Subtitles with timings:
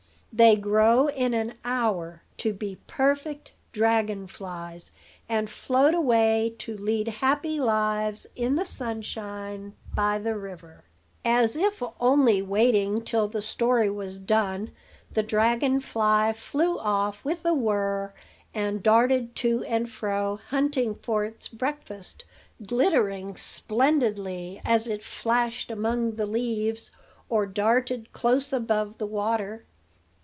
[0.33, 4.93] They grow in an hour to be perfect dragon flies,
[5.27, 10.85] and float away to lead happy lives in the sunshine by the river."
[11.25, 14.71] As if only waiting till the story was done,
[15.13, 18.13] the dragon fly flew off with a whirr,
[18.53, 22.23] and darted to and fro, hunting for its breakfast,
[22.65, 26.89] glittering splendidly as it flashed among the leaves
[27.27, 29.65] or darted close above the water.